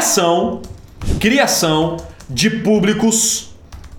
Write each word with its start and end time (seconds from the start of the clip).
criação, 0.00 0.62
criação 1.20 1.98
de 2.28 2.48
públicos, 2.48 3.50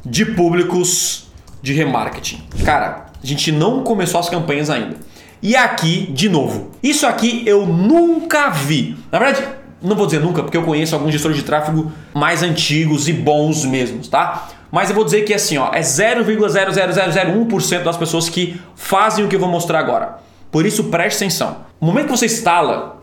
de 0.04 0.26
públicos 0.26 1.28
de 1.62 1.74
remarketing. 1.74 2.42
Cara, 2.66 3.06
a 3.24 3.26
gente 3.26 3.52
não 3.52 3.84
começou 3.84 4.20
as 4.20 4.28
campanhas 4.28 4.72
ainda. 4.72 4.96
E 5.44 5.56
aqui, 5.56 6.12
de 6.12 6.28
novo, 6.28 6.72
isso 6.82 7.06
aqui 7.06 7.44
eu 7.46 7.68
nunca 7.68 8.50
vi. 8.50 8.98
Na 9.12 9.20
verdade, 9.20 9.48
não 9.80 9.96
vou 9.96 10.08
dizer 10.08 10.22
nunca, 10.22 10.42
porque 10.42 10.58
eu 10.58 10.64
conheço 10.64 10.96
alguns 10.96 11.12
gestores 11.12 11.38
de 11.38 11.44
tráfego 11.44 11.92
mais 12.16 12.42
antigos 12.42 13.08
e 13.08 13.14
bons 13.14 13.64
mesmos, 13.64 14.08
tá? 14.08 14.50
Mas 14.72 14.90
eu 14.90 14.96
vou 14.96 15.06
dizer 15.06 15.22
que 15.22 15.36
assim, 15.36 15.60
ó, 15.60 15.70
é 15.72 15.82
0,00001% 15.82 17.84
das 17.84 17.96
pessoas 17.96 18.28
que 18.28 18.60
fazem 18.76 19.24
o 19.24 19.28
que 19.28 19.36
eu 19.36 19.40
vou 19.40 19.50
mostrar 19.50 19.78
agora. 19.78 20.18
Por 20.50 20.66
isso, 20.66 20.86
preste 20.86 21.18
atenção. 21.18 21.58
No 21.80 21.86
momento 21.86 22.06
que 22.06 22.18
você 22.18 22.26
instala 22.26 23.01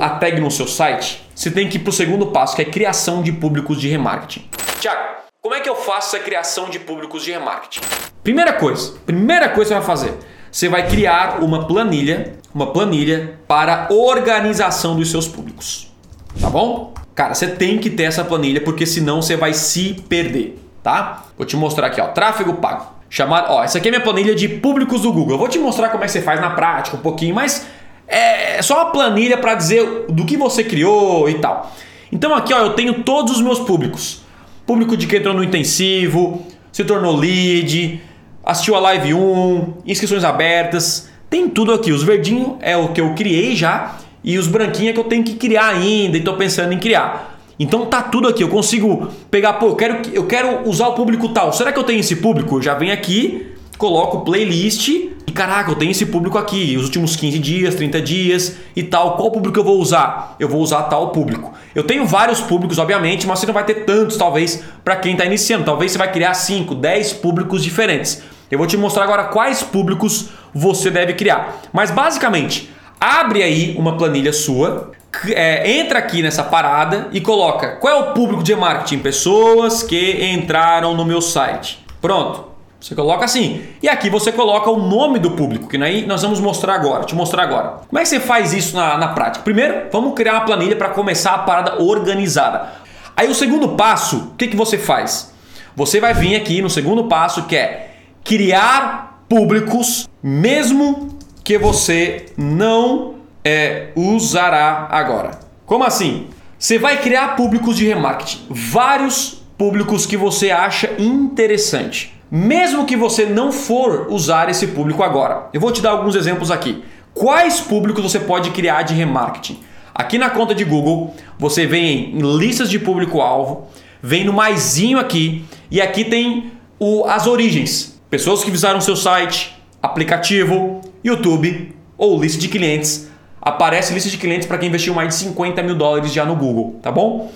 a 0.00 0.10
tag 0.10 0.40
no 0.40 0.50
seu 0.50 0.68
site, 0.68 1.26
você 1.34 1.50
tem 1.50 1.68
que 1.68 1.76
ir 1.76 1.80
para 1.80 1.90
o 1.90 1.92
segundo 1.92 2.26
passo, 2.26 2.54
que 2.54 2.62
é 2.62 2.64
criação 2.64 3.22
de 3.22 3.32
públicos 3.32 3.80
de 3.80 3.88
remarketing. 3.88 4.48
Tiago, 4.80 5.02
como 5.40 5.54
é 5.54 5.60
que 5.60 5.68
eu 5.68 5.74
faço 5.74 6.14
essa 6.14 6.24
criação 6.24 6.70
de 6.70 6.78
públicos 6.78 7.24
de 7.24 7.32
remarketing? 7.32 7.80
Primeira 8.22 8.52
coisa, 8.52 8.94
primeira 9.04 9.48
coisa 9.48 9.74
que 9.74 9.80
você 9.80 9.86
vai 9.86 9.96
fazer, 9.96 10.18
você 10.50 10.68
vai 10.68 10.88
criar 10.88 11.42
uma 11.42 11.66
planilha, 11.66 12.36
uma 12.54 12.72
planilha 12.72 13.40
para 13.48 13.88
organização 13.90 14.94
dos 14.94 15.10
seus 15.10 15.26
públicos. 15.26 15.92
Tá 16.40 16.48
bom? 16.48 16.94
Cara, 17.14 17.34
você 17.34 17.48
tem 17.48 17.78
que 17.78 17.90
ter 17.90 18.04
essa 18.04 18.24
planilha 18.24 18.60
porque 18.60 18.86
senão 18.86 19.20
você 19.20 19.36
vai 19.36 19.52
se 19.52 19.94
perder, 20.08 20.58
tá? 20.82 21.24
Vou 21.36 21.44
te 21.44 21.56
mostrar 21.56 21.88
aqui, 21.88 22.00
ó, 22.00 22.06
tráfego 22.08 22.54
pago. 22.54 22.86
Chamado, 23.10 23.52
ó, 23.52 23.62
essa 23.62 23.78
aqui 23.78 23.88
é 23.88 23.90
minha 23.90 24.02
planilha 24.02 24.34
de 24.34 24.48
públicos 24.48 25.02
do 25.02 25.12
Google. 25.12 25.32
Eu 25.32 25.38
vou 25.38 25.48
te 25.48 25.58
mostrar 25.58 25.90
como 25.90 26.02
é 26.02 26.06
que 26.06 26.12
você 26.12 26.22
faz 26.22 26.40
na 26.40 26.50
prática 26.50 26.96
um 26.96 27.00
pouquinho, 27.00 27.34
mas 27.34 27.66
é 28.12 28.62
só 28.62 28.76
uma 28.76 28.90
planilha 28.92 29.38
para 29.38 29.54
dizer 29.54 30.04
do 30.08 30.24
que 30.24 30.36
você 30.36 30.62
criou 30.62 31.28
e 31.28 31.34
tal. 31.34 31.72
Então 32.12 32.34
aqui 32.34 32.52
ó, 32.52 32.58
eu 32.58 32.74
tenho 32.74 33.02
todos 33.02 33.36
os 33.36 33.42
meus 33.42 33.58
públicos. 33.58 34.20
Público 34.66 34.96
de 34.96 35.06
que 35.06 35.16
entrou 35.16 35.34
no 35.34 35.42
intensivo, 35.42 36.46
se 36.70 36.84
tornou 36.84 37.16
lead, 37.16 38.00
assistiu 38.44 38.74
a 38.74 38.80
live 38.80 39.14
1, 39.14 39.74
inscrições 39.86 40.24
abertas, 40.24 41.10
tem 41.30 41.48
tudo 41.48 41.72
aqui. 41.72 41.90
Os 41.90 42.02
verdinhos 42.02 42.56
é 42.60 42.76
o 42.76 42.88
que 42.88 43.00
eu 43.00 43.14
criei 43.14 43.56
já 43.56 43.96
e 44.22 44.38
os 44.38 44.46
branquinhos 44.46 44.90
é 44.90 44.92
que 44.92 45.00
eu 45.00 45.04
tenho 45.04 45.24
que 45.24 45.34
criar 45.34 45.68
ainda 45.68 46.16
e 46.16 46.20
estou 46.20 46.36
pensando 46.36 46.72
em 46.72 46.78
criar. 46.78 47.38
Então 47.58 47.86
tá 47.86 48.02
tudo 48.02 48.28
aqui, 48.28 48.42
eu 48.42 48.48
consigo 48.48 49.08
pegar, 49.30 49.54
pô, 49.54 49.68
eu 49.68 49.76
quero, 49.76 50.02
eu 50.12 50.26
quero 50.26 50.68
usar 50.68 50.88
o 50.88 50.94
público 50.94 51.28
tal. 51.30 51.52
Será 51.52 51.72
que 51.72 51.78
eu 51.78 51.84
tenho 51.84 52.00
esse 52.00 52.16
público? 52.16 52.56
Eu 52.56 52.62
já 52.62 52.74
vem 52.74 52.90
aqui, 52.90 53.46
coloco 53.78 54.20
playlist 54.20 55.11
e 55.26 55.32
caraca, 55.32 55.70
eu 55.70 55.76
tenho 55.76 55.90
esse 55.90 56.06
público 56.06 56.36
aqui, 56.36 56.76
os 56.76 56.84
últimos 56.84 57.16
15 57.16 57.38
dias, 57.38 57.74
30 57.74 58.00
dias 58.00 58.56
e 58.74 58.82
tal. 58.82 59.16
Qual 59.16 59.30
público 59.30 59.58
eu 59.58 59.64
vou 59.64 59.78
usar? 59.78 60.36
Eu 60.38 60.48
vou 60.48 60.60
usar 60.60 60.82
tal 60.84 61.10
público. 61.10 61.52
Eu 61.74 61.84
tenho 61.84 62.04
vários 62.04 62.40
públicos, 62.40 62.78
obviamente, 62.78 63.26
mas 63.26 63.38
você 63.38 63.46
não 63.46 63.54
vai 63.54 63.64
ter 63.64 63.84
tantos, 63.84 64.16
talvez, 64.16 64.62
para 64.84 64.96
quem 64.96 65.12
está 65.12 65.24
iniciando. 65.24 65.64
Talvez 65.64 65.92
você 65.92 65.98
vai 65.98 66.10
criar 66.10 66.34
5, 66.34 66.74
10 66.74 67.14
públicos 67.14 67.62
diferentes. 67.62 68.22
Eu 68.50 68.58
vou 68.58 68.66
te 68.66 68.76
mostrar 68.76 69.04
agora 69.04 69.24
quais 69.24 69.62
públicos 69.62 70.28
você 70.52 70.90
deve 70.90 71.14
criar. 71.14 71.60
Mas 71.72 71.90
basicamente, 71.90 72.70
abre 73.00 73.42
aí 73.42 73.74
uma 73.78 73.96
planilha 73.96 74.32
sua, 74.32 74.90
é, 75.28 75.78
entra 75.78 75.98
aqui 75.98 76.22
nessa 76.22 76.42
parada 76.42 77.08
e 77.12 77.20
coloca 77.20 77.76
qual 77.76 77.92
é 77.92 77.96
o 77.96 78.12
público 78.12 78.42
de 78.42 78.54
marketing? 78.54 78.98
Pessoas 78.98 79.82
que 79.82 80.26
entraram 80.26 80.94
no 80.94 81.04
meu 81.04 81.22
site. 81.22 81.82
Pronto. 82.00 82.51
Você 82.82 82.96
coloca 82.96 83.24
assim. 83.24 83.62
E 83.80 83.88
aqui 83.88 84.10
você 84.10 84.32
coloca 84.32 84.68
o 84.68 84.76
nome 84.76 85.20
do 85.20 85.30
público, 85.30 85.68
que 85.68 85.76
aí 85.76 86.04
nós 86.04 86.22
vamos 86.22 86.40
mostrar 86.40 86.74
agora, 86.74 87.04
te 87.04 87.14
mostrar 87.14 87.44
agora. 87.44 87.80
Como 87.88 87.98
é 87.98 88.02
que 88.02 88.08
você 88.08 88.18
faz 88.18 88.52
isso 88.52 88.74
na, 88.74 88.98
na 88.98 89.08
prática? 89.08 89.44
Primeiro, 89.44 89.86
vamos 89.92 90.14
criar 90.14 90.32
uma 90.34 90.44
planilha 90.44 90.74
para 90.74 90.88
começar 90.88 91.32
a 91.32 91.38
parada 91.38 91.80
organizada. 91.80 92.72
Aí 93.16 93.28
o 93.28 93.34
segundo 93.34 93.70
passo, 93.70 94.32
o 94.32 94.34
que, 94.36 94.48
que 94.48 94.56
você 94.56 94.76
faz? 94.76 95.32
Você 95.76 96.00
vai 96.00 96.12
vir 96.12 96.34
aqui 96.34 96.60
no 96.60 96.68
segundo 96.68 97.04
passo, 97.04 97.44
que 97.44 97.54
é 97.54 97.92
criar 98.24 99.24
públicos, 99.28 100.08
mesmo 100.20 101.16
que 101.44 101.56
você 101.56 102.26
não 102.36 103.14
é, 103.44 103.90
usará 103.94 104.88
agora. 104.90 105.38
Como 105.64 105.84
assim? 105.84 106.28
Você 106.58 106.78
vai 106.78 107.00
criar 107.00 107.36
públicos 107.36 107.76
de 107.76 107.86
remarketing, 107.86 108.46
vários 108.50 109.41
públicos 109.62 110.06
que 110.06 110.16
você 110.16 110.50
acha 110.50 110.90
interessante 110.98 112.20
mesmo 112.34 112.86
que 112.86 112.96
você 112.96 113.26
não 113.26 113.52
for 113.52 114.06
usar 114.08 114.48
esse 114.48 114.68
público 114.68 115.02
agora. 115.02 115.50
Eu 115.52 115.60
vou 115.60 115.70
te 115.70 115.82
dar 115.82 115.90
alguns 115.90 116.14
exemplos 116.14 116.50
aqui. 116.50 116.82
Quais 117.12 117.60
públicos 117.60 118.02
você 118.02 118.18
pode 118.18 118.52
criar 118.52 118.84
de 118.84 118.94
remarketing? 118.94 119.60
Aqui 119.94 120.16
na 120.16 120.30
conta 120.30 120.54
de 120.54 120.64
Google, 120.64 121.14
você 121.38 121.66
vem 121.66 122.16
em 122.16 122.38
listas 122.38 122.70
de 122.70 122.78
público-alvo, 122.78 123.68
vem 124.02 124.24
no 124.24 124.32
maisinho 124.32 124.98
aqui 124.98 125.44
e 125.70 125.78
aqui 125.78 126.06
tem 126.06 126.52
o, 126.78 127.04
as 127.04 127.26
origens. 127.26 128.00
Pessoas 128.08 128.42
que 128.42 128.50
visitaram 128.50 128.80
seu 128.80 128.96
site, 128.96 129.54
aplicativo, 129.82 130.80
YouTube 131.04 131.76
ou 131.98 132.18
lista 132.18 132.40
de 132.40 132.48
clientes. 132.48 133.10
Aparece 133.42 133.92
lista 133.92 134.08
de 134.08 134.16
clientes 134.16 134.46
para 134.46 134.56
quem 134.56 134.70
investiu 134.70 134.94
mais 134.94 135.08
de 135.08 135.16
50 135.16 135.62
mil 135.62 135.74
dólares 135.74 136.10
já 136.14 136.24
no 136.24 136.34
Google, 136.34 136.80
tá 136.82 136.90
bom? 136.90 137.30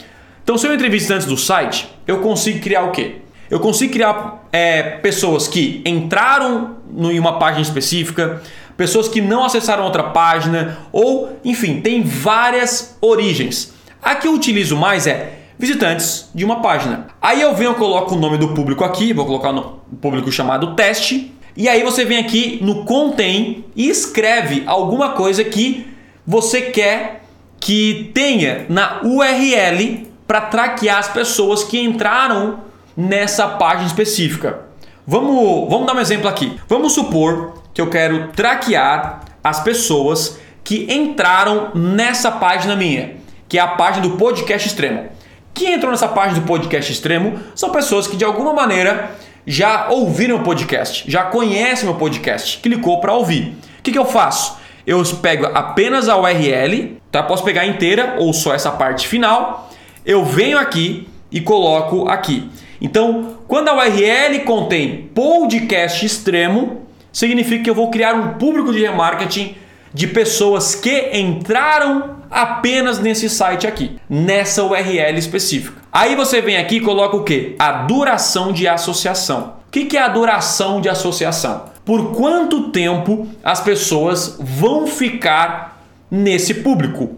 Então, 0.47 0.57
se 0.57 0.65
eu 0.65 0.73
entrevista 0.73 1.13
antes 1.13 1.27
do 1.27 1.37
site, 1.37 1.89
eu 2.07 2.21
consigo 2.21 2.61
criar 2.61 2.85
o 2.85 2.93
quê? 2.93 3.17
Eu 3.51 3.59
consigo 3.59 3.93
criar 3.93 4.47
é, 4.53 4.81
pessoas 4.81 5.49
que 5.49 5.83
entraram 5.85 6.77
em 6.97 7.19
uma 7.19 7.37
página 7.41 7.63
específica, 7.63 8.41
pessoas 8.77 9.09
que 9.09 9.21
não 9.21 9.43
acessaram 9.43 9.83
outra 9.83 10.05
página, 10.05 10.79
ou 10.93 11.37
enfim, 11.45 11.81
tem 11.81 12.05
várias 12.05 12.97
origens. 13.01 13.75
A 14.01 14.15
que 14.15 14.29
eu 14.29 14.35
utilizo 14.35 14.77
mais 14.77 15.09
é 15.09 15.33
visitantes 15.59 16.31
de 16.33 16.45
uma 16.45 16.63
página. 16.63 17.09
Aí 17.21 17.43
eu 17.43 17.53
venho, 17.53 17.71
eu 17.71 17.75
coloco 17.75 18.15
o 18.15 18.19
nome 18.19 18.39
do 18.39 18.55
público 18.55 18.85
aqui, 18.85 19.13
vou 19.13 19.27
colocar 19.27 19.53
no 19.53 19.81
público 20.01 20.31
chamado 20.31 20.77
teste, 20.77 21.35
e 21.57 21.69
aí 21.69 21.83
você 21.83 22.05
vem 22.05 22.19
aqui 22.19 22.61
no 22.63 22.85
contém 22.85 23.65
e 23.75 23.89
escreve 23.89 24.63
alguma 24.65 25.09
coisa 25.09 25.43
que 25.43 25.89
você 26.25 26.63
quer 26.63 27.25
que 27.59 28.13
tenha 28.15 28.65
na 28.69 29.01
URL 29.03 30.07
para 30.27 30.41
traquear 30.43 30.99
as 30.99 31.09
pessoas 31.09 31.65
que 31.65 31.81
entraram 31.81 32.61
nessa 32.97 33.47
página 33.47 33.87
específica. 33.87 34.61
Vamos, 35.07 35.69
vamos 35.71 35.87
dar 35.87 35.95
um 35.95 36.01
exemplo 36.01 36.29
aqui. 36.29 36.59
Vamos 36.69 36.93
supor 36.93 37.63
que 37.73 37.81
eu 37.81 37.89
quero 37.89 38.29
traquear 38.29 39.21
as 39.45 39.61
pessoas 39.61 40.39
que 40.65 40.93
entraram 40.93 41.71
nessa 41.75 42.31
página 42.31 42.75
minha, 42.75 43.17
que 43.49 43.59
é 43.59 43.61
a 43.61 43.69
página 43.69 44.09
do 44.09 44.17
podcast 44.17 44.67
extremo. 44.67 45.09
Quem 45.55 45.75
entrou 45.75 45.93
nessa 45.93 46.09
página 46.09 46.41
do 46.41 46.47
podcast 46.47 46.93
extremo 46.93 47.39
são 47.55 47.71
pessoas 47.71 48.07
que 48.07 48.17
de 48.17 48.25
alguma 48.25 48.53
maneira 48.53 49.13
já 49.47 49.89
ouviram 49.91 50.37
o 50.37 50.43
podcast, 50.43 51.09
já 51.09 51.23
conhecem 51.23 51.85
meu 51.85 51.95
podcast, 51.95 52.59
clicou 52.59 53.01
para 53.01 53.15
ouvir. 53.15 53.57
O 53.79 53.83
que, 53.83 53.93
que 53.93 53.99
eu 53.99 54.05
faço? 54.05 54.59
Eu 54.85 55.03
pego 55.23 55.47
apenas 55.47 56.09
a 56.09 56.17
URL, 56.17 57.01
tá? 57.13 57.23
Posso 57.23 57.45
pegar 57.45 57.65
inteira 57.65 58.17
ou 58.19 58.33
só 58.33 58.53
essa 58.53 58.73
parte 58.73 59.07
final. 59.07 59.71
Eu 60.07 60.25
venho 60.25 60.57
aqui 60.57 61.09
e 61.33 61.41
coloco 61.41 62.09
aqui. 62.09 62.49
Então, 62.81 63.39
quando 63.49 63.67
a 63.67 63.75
URL 63.75 64.39
contém 64.45 65.11
podcast 65.13 66.07
extremo, 66.07 66.83
significa 67.13 67.65
que 67.65 67.71
eu 67.71 67.75
vou 67.75 67.91
criar 67.91 68.15
um 68.15 68.35
público 68.35 68.73
de 68.73 68.83
remarketing 68.83 69.57
de 69.93 70.07
pessoas 70.07 70.77
que 70.77 71.11
entraram 71.13 72.19
apenas 72.31 73.01
nesse 73.01 73.29
site 73.29 73.67
aqui, 73.67 73.99
nessa 74.09 74.63
URL 74.63 75.19
específica. 75.19 75.83
Aí 75.91 76.15
você 76.15 76.41
vem 76.41 76.57
aqui 76.57 76.77
e 76.77 76.81
coloca 76.81 77.17
o 77.17 77.25
que? 77.25 77.57
A 77.59 77.73
duração 77.73 78.53
de 78.53 78.69
associação. 78.69 79.55
O 79.67 79.71
que 79.73 79.97
é 79.97 80.01
a 80.01 80.09
duração 80.09 80.81
de 80.81 80.89
associação? 80.89 81.65
Por 81.85 82.15
quanto 82.15 82.71
tempo 82.71 83.27
as 83.43 83.61
pessoas 83.61 84.37
vão 84.39 84.87
ficar 84.87 85.83
nesse 86.09 86.55
público? 86.55 87.17